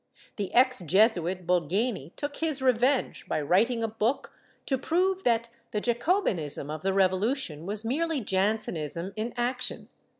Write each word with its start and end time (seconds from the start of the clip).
The 0.37 0.51
ex 0.55 0.79
Jesuit 0.79 1.45
Bolgeni 1.45 2.11
took 2.15 2.37
his 2.37 2.59
revenge 2.59 3.27
by 3.27 3.39
writing 3.39 3.83
a 3.83 3.87
book 3.87 4.33
to 4.65 4.79
prove 4.79 5.23
that 5.25 5.49
the 5.69 5.79
Jacobinism 5.79 6.71
of 6.71 6.81
the 6.81 6.91
Revolution 6.91 7.67
was 7.67 7.85
merely 7.85 8.19
Jansenism 8.19 9.13
in 9.15 9.31
action. 9.37 9.89